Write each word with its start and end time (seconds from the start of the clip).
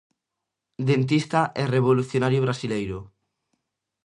Dentista 0.89 1.41
e 1.61 1.63
revolucionario 1.75 2.43
brasileiro. 2.45 2.99